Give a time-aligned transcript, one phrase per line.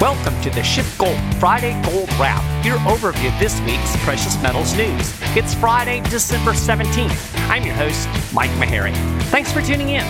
[0.00, 5.14] Welcome to the SchiffGold Friday Gold Wrap, your overview of this week's precious metals news.
[5.36, 7.38] It's Friday, December 17th.
[7.50, 8.94] I'm your host, Mike Maharrey.
[9.24, 10.04] Thanks for tuning in.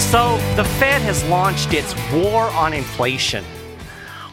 [0.00, 3.44] So, the Fed has launched its war on inflation.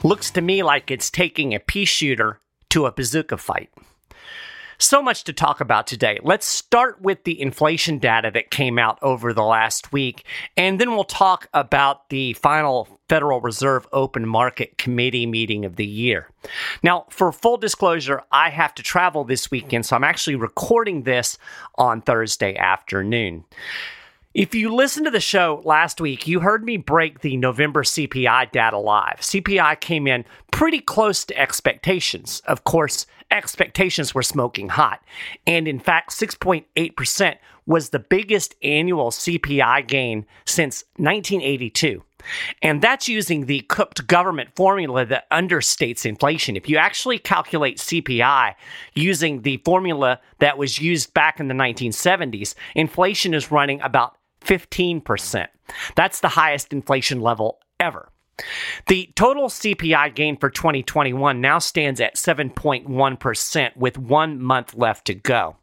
[0.03, 2.39] Looks to me like it's taking a pea shooter
[2.71, 3.69] to a bazooka fight.
[4.77, 6.19] So much to talk about today.
[6.21, 10.25] Let's start with the inflation data that came out over the last week,
[10.57, 15.85] and then we'll talk about the final Federal Reserve Open Market Committee meeting of the
[15.85, 16.29] year.
[16.83, 21.37] Now, for full disclosure, I have to travel this weekend, so I'm actually recording this
[21.75, 23.45] on Thursday afternoon.
[24.33, 28.51] If you listened to the show last week, you heard me break the November CPI
[28.51, 29.21] data live.
[29.21, 32.41] CPI came in pretty close to expectations.
[32.45, 35.01] Of course, expectations were smoking hot.
[35.45, 42.03] And in fact, 6.8% was the biggest annual CPI gain since 1982.
[42.61, 46.55] And that's using the cooked government formula that understates inflation.
[46.55, 48.55] If you actually calculate CPI
[48.93, 55.47] using the formula that was used back in the 1970s, inflation is running about 15%.
[55.95, 58.09] That's the highest inflation level ever.
[58.87, 65.13] The total CPI gain for 2021 now stands at 7.1% with one month left to
[65.13, 65.55] go.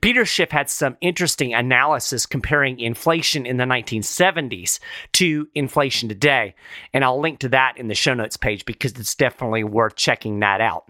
[0.00, 4.78] Peter Schiff had some interesting analysis comparing inflation in the 1970s
[5.12, 6.54] to inflation today,
[6.92, 10.40] and I'll link to that in the show notes page because it's definitely worth checking
[10.40, 10.88] that out.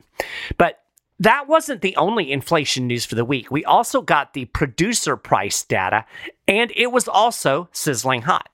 [0.59, 0.81] But
[1.19, 3.51] that wasn't the only inflation news for the week.
[3.51, 6.05] We also got the producer price data,
[6.47, 8.49] and it was also sizzling hot.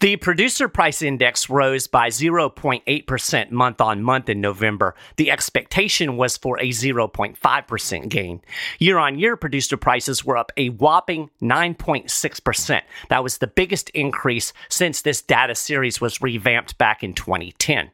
[0.00, 4.94] The producer price index rose by 0.8% month on month in November.
[5.16, 8.40] The expectation was for a 0.5% gain.
[8.78, 12.82] Year on year, producer prices were up a whopping 9.6%.
[13.08, 17.90] That was the biggest increase since this data series was revamped back in 2010.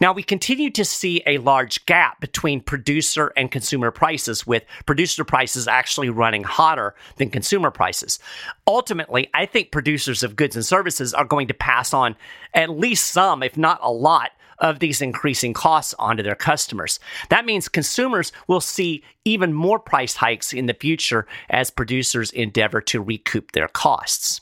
[0.00, 5.24] Now, we continue to see a large gap between producer and consumer prices, with producer
[5.24, 8.18] prices actually running hotter than consumer prices.
[8.66, 12.16] Ultimately, I think producers of goods and services are going to pass on
[12.52, 17.00] at least some, if not a lot, of these increasing costs onto their customers.
[17.28, 22.80] That means consumers will see even more price hikes in the future as producers endeavor
[22.82, 24.40] to recoup their costs.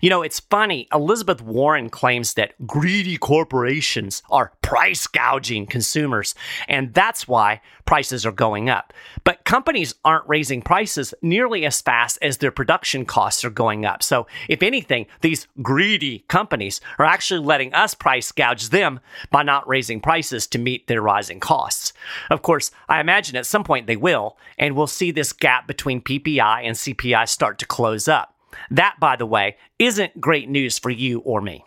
[0.00, 0.88] You know, it's funny.
[0.92, 6.34] Elizabeth Warren claims that greedy corporations are price gouging consumers,
[6.68, 8.92] and that's why prices are going up.
[9.24, 14.02] But companies aren't raising prices nearly as fast as their production costs are going up.
[14.02, 19.00] So, if anything, these greedy companies are actually letting us price gouge them
[19.30, 21.92] by not raising prices to meet their rising costs.
[22.30, 26.02] Of course, I imagine at some point they will, and we'll see this gap between
[26.02, 28.35] PPI and CPI start to close up.
[28.70, 31.64] That, by the way, isn't great news for you or me.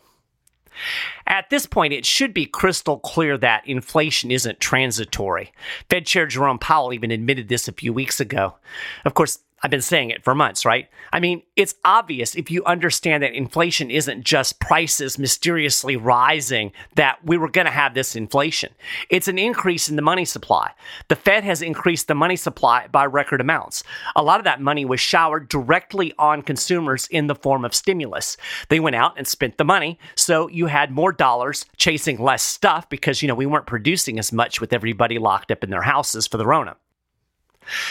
[1.27, 5.51] At this point, it should be crystal clear that inflation isn't transitory.
[5.89, 8.55] Fed Chair Jerome Powell even admitted this a few weeks ago.
[9.05, 10.87] Of course, I've been saying it for months, right?
[11.11, 17.19] I mean, it's obvious if you understand that inflation isn't just prices mysteriously rising that
[17.25, 18.73] we were going to have this inflation.
[19.09, 20.71] It's an increase in the money supply.
[21.09, 23.83] The Fed has increased the money supply by record amounts.
[24.15, 28.37] A lot of that money was showered directly on consumers in the form of stimulus.
[28.69, 32.87] They went out and spent the money, so you had more dollars chasing less stuff
[32.89, 36.27] because, you know, we weren't producing as much with everybody locked up in their houses
[36.27, 36.77] for the Rona.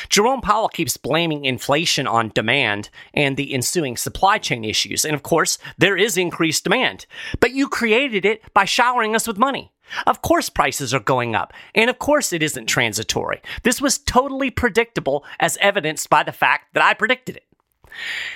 [0.08, 5.04] Jerome Powell keeps blaming inflation on demand and the ensuing supply chain issues.
[5.04, 7.06] And of course, there is increased demand.
[7.40, 9.72] But you created it by showering us with money.
[10.06, 11.52] Of course, prices are going up.
[11.74, 13.40] And of course, it isn't transitory.
[13.62, 17.47] This was totally predictable, as evidenced by the fact that I predicted it.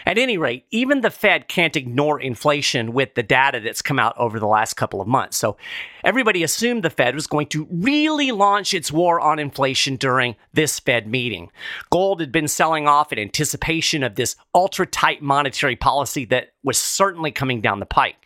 [0.06, 4.16] At any rate, even the Fed can't ignore inflation with the data that's come out
[4.18, 5.36] over the last couple of months.
[5.36, 5.56] So
[6.04, 10.78] everybody assumed the Fed was going to really launch its war on inflation during this
[10.78, 11.50] Fed meeting.
[11.90, 16.78] Gold had been selling off in anticipation of this ultra tight monetary policy that was
[16.78, 18.16] certainly coming down the pike.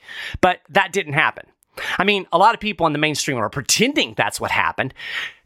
[0.41, 1.47] But that didn't happen.
[1.99, 4.95] I mean, a lot of people in the mainstream are pretending that's what happened.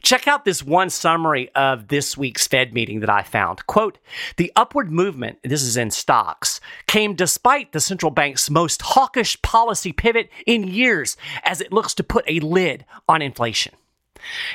[0.02, 3.66] Check out this one summary of this week's Fed meeting that I found.
[3.66, 3.98] Quote,
[4.36, 9.92] the upward movement, this is in stocks, came despite the central bank's most hawkish policy
[9.92, 13.74] pivot in years as it looks to put a lid on inflation.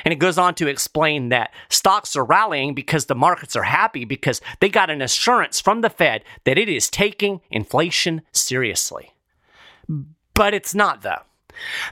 [0.04, 4.04] And it goes on to explain that stocks are rallying because the markets are happy
[4.04, 9.12] because they got an assurance from the Fed that it is taking inflation seriously.
[10.34, 11.22] But it's not, though.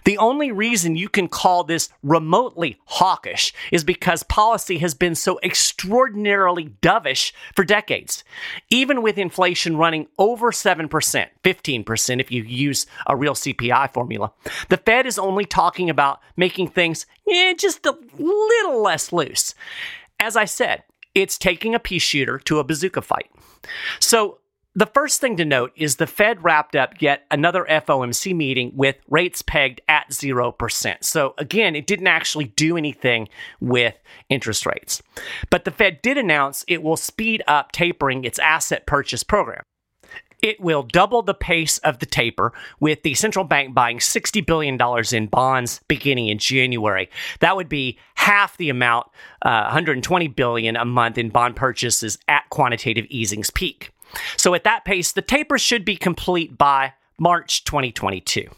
[0.04, 5.38] The only reason you can call this remotely hawkish is because policy has been so
[5.42, 8.24] extraordinarily dovish for decades.
[8.70, 10.88] Even with inflation running over 7%,
[11.42, 14.32] 15% if you use a real CPI formula,
[14.68, 19.54] the Fed is only talking about making things eh, just a little less loose.
[20.20, 20.84] As I said,
[21.14, 23.30] it's taking a pea shooter to a bazooka fight.
[24.00, 24.38] So
[24.74, 28.96] the first thing to note is the Fed wrapped up yet another FOMC meeting with
[29.08, 31.04] rates pegged at 0%.
[31.04, 33.28] So again, it didn't actually do anything
[33.60, 33.94] with
[34.28, 35.00] interest rates.
[35.48, 39.62] But the Fed did announce it will speed up tapering its asset purchase program.
[40.42, 44.78] It will double the pace of the taper, with the central bank buying $60 billion
[45.14, 47.08] in bonds beginning in January.
[47.40, 49.06] That would be half the amount,
[49.40, 53.93] uh, 120 billion a month in bond purchases at quantitative easing's peak.
[54.36, 58.48] So at that pace, the taper should be complete by March 2022.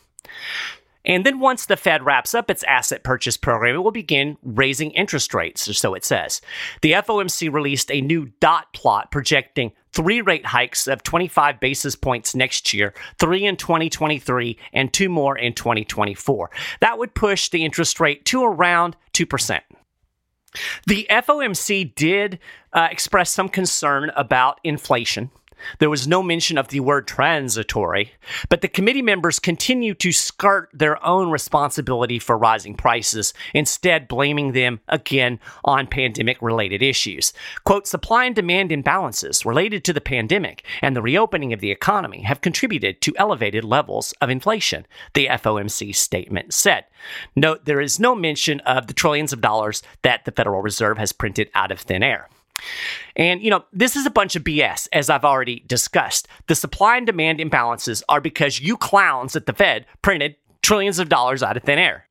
[1.06, 4.90] And then once the Fed wraps up its asset purchase program, it will begin raising
[4.90, 6.40] interest rates, or so it says.
[6.82, 12.34] The FOMC released a new dot plot projecting three rate hikes of 25 basis points
[12.34, 16.50] next year, three in 2023, and two more in 2024.
[16.80, 19.60] That would push the interest rate to around 2%.
[20.86, 22.38] The FOMC did
[22.72, 25.30] uh, express some concern about inflation.
[25.78, 28.12] There was no mention of the word transitory,
[28.48, 34.52] but the committee members continue to skirt their own responsibility for rising prices, instead, blaming
[34.52, 37.32] them again on pandemic related issues.
[37.64, 42.22] Quote, supply and demand imbalances related to the pandemic and the reopening of the economy
[42.22, 46.84] have contributed to elevated levels of inflation, the FOMC statement said.
[47.34, 51.12] Note there is no mention of the trillions of dollars that the Federal Reserve has
[51.12, 52.28] printed out of thin air.
[53.16, 56.28] And, you know, this is a bunch of BS, as I've already discussed.
[56.48, 61.08] The supply and demand imbalances are because you clowns at the Fed printed trillions of
[61.08, 62.06] dollars out of thin air.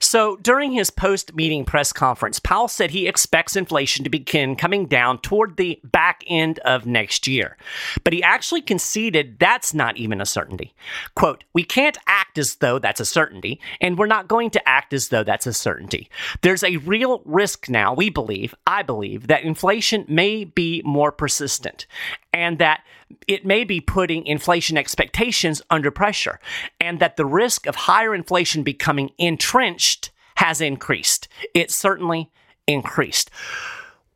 [0.00, 4.86] So during his post meeting press conference, Powell said he expects inflation to begin coming
[4.86, 7.56] down toward the back end of next year.
[8.04, 10.74] But he actually conceded that's not even a certainty.
[11.14, 14.92] Quote, We can't act as though that's a certainty, and we're not going to act
[14.92, 16.08] as though that's a certainty.
[16.42, 21.86] There's a real risk now, we believe, I believe, that inflation may be more persistent
[22.32, 22.82] and that
[23.28, 26.40] it may be putting inflation expectations under pressure,
[26.80, 31.28] and that the risk of higher inflation becoming entrenched has increased.
[31.54, 32.30] It certainly
[32.66, 33.30] increased.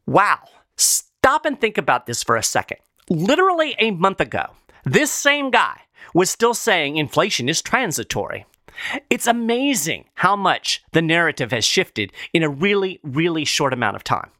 [0.06, 0.38] Wow.
[0.76, 2.78] Stop and think about this for a second.
[3.10, 4.46] Literally a month ago,
[4.84, 5.80] this same guy
[6.16, 8.46] was still saying inflation is transitory.
[9.10, 14.04] It's amazing how much the narrative has shifted in a really, really short amount of
[14.04, 14.30] time.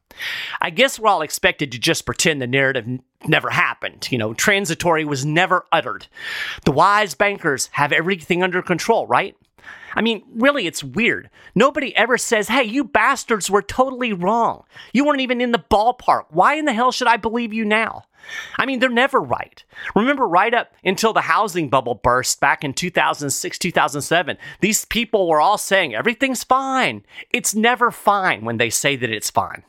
[0.59, 2.87] I guess we're all expected to just pretend the narrative
[3.27, 4.07] never happened.
[4.11, 6.07] You know, transitory was never uttered.
[6.65, 9.35] The wise bankers have everything under control, right?
[9.95, 11.29] I mean, really, it's weird.
[11.55, 14.63] Nobody ever says, hey, you bastards were totally wrong.
[14.93, 16.25] You weren't even in the ballpark.
[16.29, 18.03] Why in the hell should I believe you now?
[18.57, 19.63] I mean, they're never right.
[19.95, 25.39] Remember, right up until the housing bubble burst back in 2006, 2007, these people were
[25.39, 27.05] all saying everything's fine.
[27.31, 29.63] It's never fine when they say that it's fine.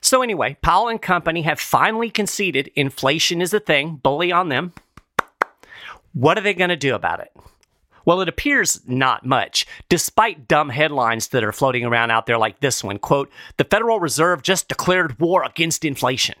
[0.00, 4.72] So, anyway, Powell and company have finally conceded inflation is a thing, bully on them.
[6.12, 7.32] What are they going to do about it?
[8.06, 12.60] Well, it appears not much, despite dumb headlines that are floating around out there like
[12.60, 16.36] this one quote, the Federal Reserve just declared war against inflation.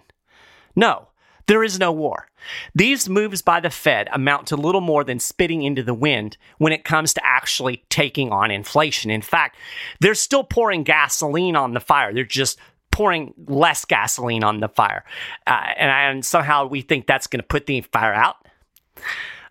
[0.74, 1.08] No,
[1.46, 2.28] there is no war.
[2.74, 6.72] These moves by the Fed amount to little more than spitting into the wind when
[6.72, 9.10] it comes to actually taking on inflation.
[9.10, 9.56] In fact,
[10.00, 12.12] they're still pouring gasoline on the fire.
[12.14, 12.58] They're just
[12.92, 15.04] pouring less gasoline on the fire.
[15.46, 18.36] Uh, and, and somehow we think that's going to put the fire out.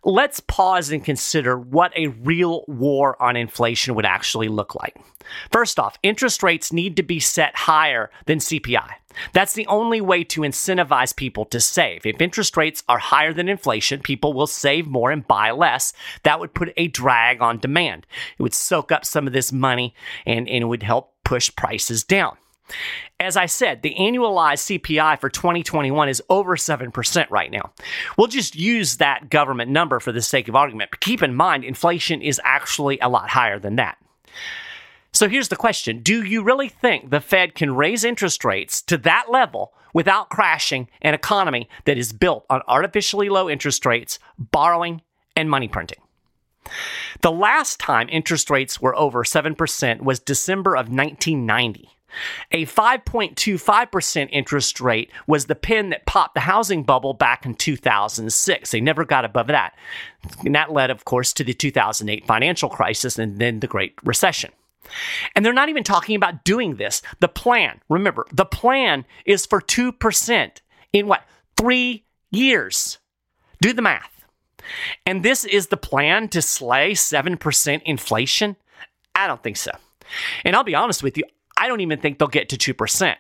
[0.08, 4.96] Let's pause and consider what a real war on inflation would actually look like.
[5.52, 8.88] First off, interest rates need to be set higher than CPI.
[9.34, 12.06] That's the only way to incentivize people to save.
[12.06, 15.92] If interest rates are higher than inflation, people will save more and buy less.
[16.22, 18.06] That would put a drag on demand.
[18.38, 19.96] It would soak up some of this money
[20.28, 22.38] and, and it would help push prices down.
[23.20, 27.72] As I said, the annualized CPI for 2021 is over 7% right now.
[28.18, 31.64] We'll just use that government number for the sake of argument, but keep in mind,
[31.64, 33.98] inflation is actually a lot higher than that.
[35.14, 38.98] So here's the question Do you really think the Fed can raise interest rates to
[39.00, 45.02] that level without crashing an economy that is built on artificially low interest rates, borrowing,
[45.38, 46.00] and money printing?
[47.22, 51.95] The last time interest rates were over 7% was December of 1990.
[52.52, 58.72] A 5.25% interest rate was the pin that popped the housing bubble back in 2006.
[58.72, 59.76] They never got above that.
[60.44, 64.52] And that led, of course, to the 2008 financial crisis and then the Great Recession.
[65.36, 67.02] And they're not even talking about doing this.
[67.20, 70.52] The plan, remember, the plan is for 2%
[70.94, 71.24] in what?
[71.58, 73.00] Three years.
[73.62, 74.26] Do the math.
[75.06, 78.56] And this is the plan to slay 7% inflation?
[79.14, 79.72] I don't think so.
[80.44, 81.24] And I'll be honest with you,
[81.58, 83.16] I don't even think they'll get to 2%.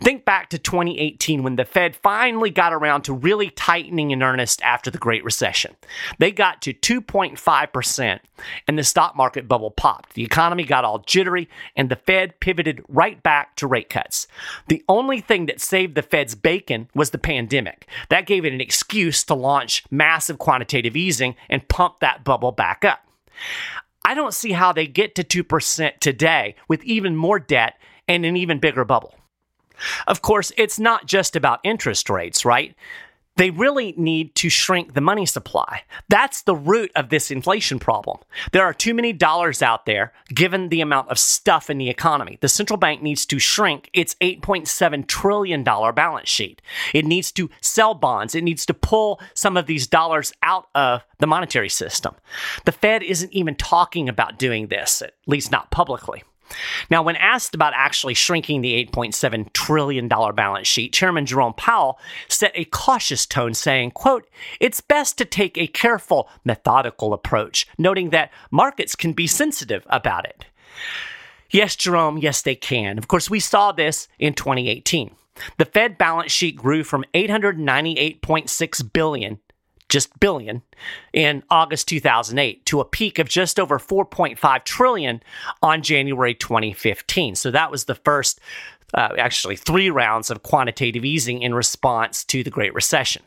[0.00, 4.62] Think back to 2018 when the Fed finally got around to really tightening in earnest
[4.62, 5.76] after the Great Recession.
[6.18, 8.20] They got to 2.5%
[8.66, 10.14] and the stock market bubble popped.
[10.14, 14.26] The economy got all jittery and the Fed pivoted right back to rate cuts.
[14.68, 17.86] The only thing that saved the Fed's bacon was the pandemic.
[18.08, 22.84] That gave it an excuse to launch massive quantitative easing and pump that bubble back
[22.84, 23.00] up.
[24.08, 27.74] I don't see how they get to 2% today with even more debt
[28.08, 29.14] and an even bigger bubble.
[30.06, 32.74] Of course, it's not just about interest rates, right?
[33.38, 35.82] They really need to shrink the money supply.
[36.08, 38.18] That's the root of this inflation problem.
[38.50, 42.38] There are too many dollars out there given the amount of stuff in the economy.
[42.40, 46.60] The central bank needs to shrink its $8.7 trillion balance sheet.
[46.92, 48.34] It needs to sell bonds.
[48.34, 52.16] It needs to pull some of these dollars out of the monetary system.
[52.64, 56.24] The Fed isn't even talking about doing this, at least not publicly.
[56.90, 62.52] Now, when asked about actually shrinking the $8.7 trillion balance sheet, Chairman Jerome Powell set
[62.54, 64.28] a cautious tone saying, quote,
[64.60, 70.24] it's best to take a careful, methodical approach, noting that markets can be sensitive about
[70.24, 70.44] it.
[71.50, 72.98] Yes, Jerome, yes, they can.
[72.98, 75.14] Of course, we saw this in 2018.
[75.56, 79.38] The Fed balance sheet grew from 898.6 billion
[79.88, 80.62] just billion
[81.12, 85.22] in August 2008 to a peak of just over 4.5 trillion
[85.62, 87.34] on January 2015.
[87.34, 88.40] So that was the first
[88.94, 93.22] uh, actually three rounds of quantitative easing in response to the Great Recession.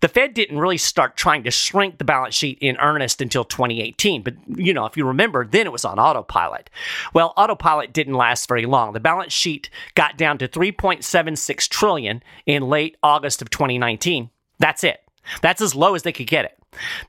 [0.00, 4.22] The Fed didn't really start trying to shrink the balance sheet in earnest until 2018.
[4.22, 6.70] But, you know, if you remember, then it was on autopilot.
[7.14, 8.92] Well, autopilot didn't last very long.
[8.92, 14.30] The balance sheet got down to 3.76 trillion in late August of 2019.
[14.58, 15.00] That's it.
[15.42, 16.58] That's as low as they could get it.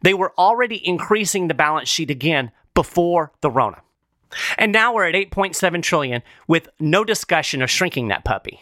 [0.01, 3.81] They were already increasing the balance sheet again before the Rona.
[4.57, 8.61] And now we're at 8.7 trillion with no discussion of shrinking that puppy.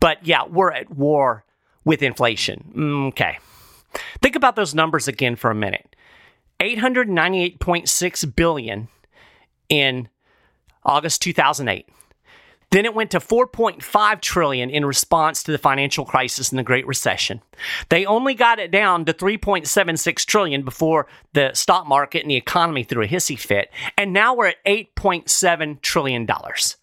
[0.00, 1.44] But yeah, we're at war
[1.84, 2.72] with inflation.
[2.74, 3.38] Mm, okay.
[4.20, 5.94] Think about those numbers again for a minute.
[6.60, 8.88] 898.6 billion
[9.68, 10.08] in
[10.84, 11.88] August 2008.
[12.72, 16.86] Then it went to 4.5 trillion in response to the financial crisis and the Great
[16.86, 17.42] Recession.
[17.90, 22.82] They only got it down to 3.76 trillion before the stock market and the economy
[22.82, 26.76] threw a hissy fit, and now we're at 8.7 trillion dollars.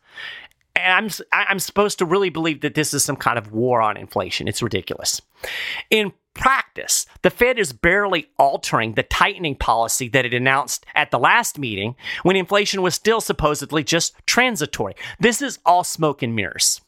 [0.75, 3.97] And I'm I'm supposed to really believe that this is some kind of war on
[3.97, 4.47] inflation.
[4.47, 5.21] It's ridiculous.
[5.89, 11.19] In practice, the Fed is barely altering the tightening policy that it announced at the
[11.19, 14.95] last meeting when inflation was still supposedly just transitory.
[15.19, 16.81] This is all smoke and mirrors.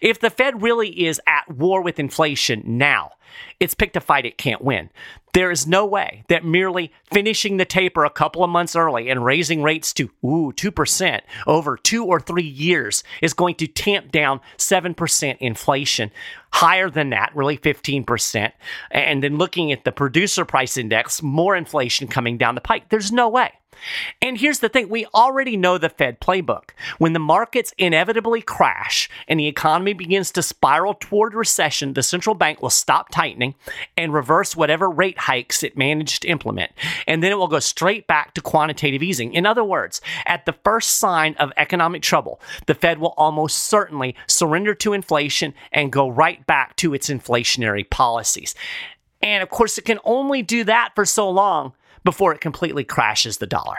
[0.00, 3.12] If the Fed really is at war with inflation now,
[3.60, 4.90] it's picked a fight it can't win.
[5.34, 9.24] There is no way that merely finishing the taper a couple of months early and
[9.24, 14.40] raising rates to ooh 2% over 2 or 3 years is going to tamp down
[14.56, 16.10] 7% inflation.
[16.52, 18.52] Higher than that, really 15%.
[18.90, 22.88] And then looking at the producer price index, more inflation coming down the pike.
[22.88, 23.52] There's no way.
[24.20, 26.70] And here's the thing we already know the Fed playbook.
[26.98, 32.34] When the markets inevitably crash and the economy begins to spiral toward recession, the central
[32.34, 33.54] bank will stop tightening
[33.96, 36.72] and reverse whatever rate hikes it managed to implement.
[37.06, 39.34] And then it will go straight back to quantitative easing.
[39.34, 44.14] In other words, at the first sign of economic trouble, the Fed will almost certainly
[44.26, 48.54] surrender to inflation and go right back to its inflationary policies.
[49.20, 51.72] And of course, it can only do that for so long
[52.08, 53.76] before it completely crashes the dollar.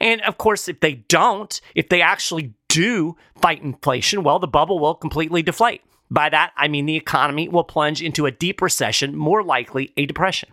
[0.00, 4.78] And of course, if they don't, if they actually do fight inflation, well, the bubble
[4.78, 5.82] will completely deflate.
[6.10, 10.06] By that, I mean the economy will plunge into a deep recession, more likely a
[10.06, 10.48] depression.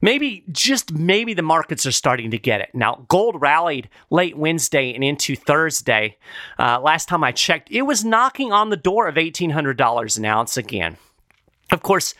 [0.00, 2.70] Maybe, just maybe, the markets are starting to get it.
[2.72, 6.16] Now, gold rallied late Wednesday and into Thursday.
[6.58, 10.56] Uh, last time I checked, it was knocking on the door of $1,800 an ounce
[10.56, 10.96] again.
[11.70, 12.14] Of course,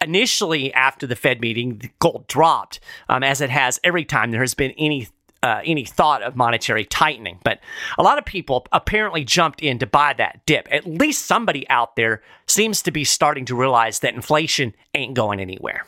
[0.00, 4.40] initially after the Fed meeting, the gold dropped, um, as it has every time there
[4.40, 5.08] has been any
[5.42, 7.38] uh, any thought of monetary tightening.
[7.42, 7.60] But
[7.96, 10.68] a lot of people apparently jumped in to buy that dip.
[10.70, 15.40] At least somebody out there seems to be starting to realize that inflation ain't going
[15.40, 15.86] anywhere.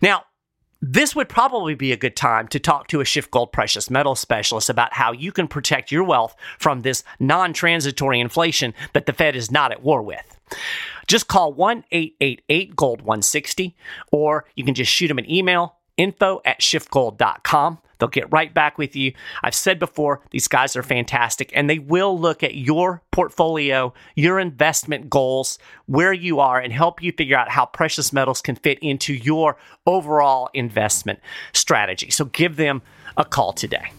[0.00, 0.24] Now,
[0.82, 4.68] this would probably be a good time to talk to a SchiffGold precious metal specialist
[4.68, 9.36] about how you can protect your wealth from this non transitory inflation that the Fed
[9.36, 10.36] is not at war with.
[11.06, 13.76] Just call 1 888 Gold 160,
[14.10, 17.78] or you can just shoot them an email info at schiffgold.com.
[17.98, 19.12] They'll get right back with you.
[19.44, 24.40] I've said before, these guys are fantastic and they will look at your portfolio, your
[24.40, 25.56] investment goals,
[25.86, 29.56] where you are, and help you figure out how precious metals can fit into your
[29.86, 31.20] overall investment
[31.52, 32.10] strategy.
[32.10, 32.82] So give them
[33.16, 33.92] a call today.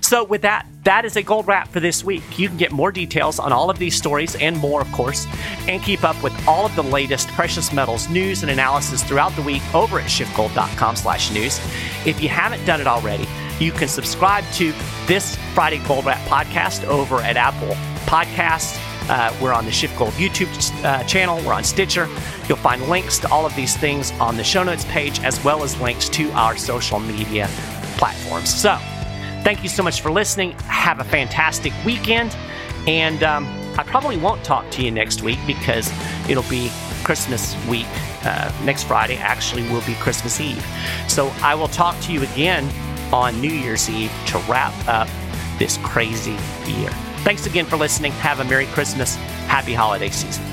[0.00, 2.38] So, with that, that is a gold wrap for this week.
[2.38, 5.26] You can get more details on all of these stories and more, of course,
[5.68, 9.42] and keep up with all of the latest precious metals news and analysis throughout the
[9.42, 11.60] week over at schiffgold.com/news.
[12.06, 13.26] If you haven't done it already,
[13.58, 14.72] you can subscribe to
[15.06, 18.78] this Friday Gold Wrap podcast over at Apple Podcasts.
[19.10, 21.44] Uh, we're on the SchiffGold YouTube uh, channel.
[21.44, 22.08] We're on Stitcher.
[22.48, 25.62] You'll find links to all of these things on the show notes page, as well
[25.62, 27.48] as links to our social media
[27.96, 28.54] platforms.
[28.54, 28.78] So,
[29.42, 30.52] Thank you so much for listening.
[30.66, 32.36] Have a fantastic weekend.
[32.86, 33.46] And um,
[33.78, 35.90] I probably won't talk to you next week because
[36.28, 36.70] it'll be
[37.04, 37.86] Christmas week.
[38.22, 40.64] Uh, next Friday actually will be Christmas Eve.
[41.08, 42.70] So I will talk to you again
[43.12, 45.08] on New Year's Eve to wrap up
[45.58, 46.90] this crazy year.
[47.22, 48.12] Thanks again for listening.
[48.12, 49.16] Have a Merry Christmas.
[49.46, 50.44] Happy holiday season.